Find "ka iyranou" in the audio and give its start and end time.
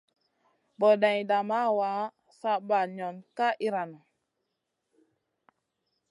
3.37-4.03